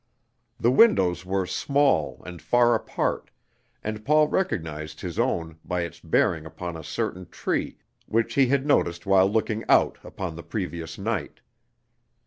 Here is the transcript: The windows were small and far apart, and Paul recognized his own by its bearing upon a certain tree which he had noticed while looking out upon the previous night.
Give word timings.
The 0.59 0.71
windows 0.71 1.27
were 1.27 1.45
small 1.45 2.23
and 2.25 2.41
far 2.41 2.73
apart, 2.73 3.29
and 3.83 4.03
Paul 4.03 4.27
recognized 4.29 5.01
his 5.01 5.19
own 5.19 5.59
by 5.63 5.81
its 5.81 5.99
bearing 5.99 6.43
upon 6.43 6.75
a 6.75 6.83
certain 6.83 7.29
tree 7.29 7.77
which 8.07 8.33
he 8.33 8.47
had 8.47 8.65
noticed 8.65 9.05
while 9.05 9.29
looking 9.31 9.63
out 9.69 9.99
upon 10.03 10.35
the 10.35 10.41
previous 10.41 10.97
night. 10.97 11.41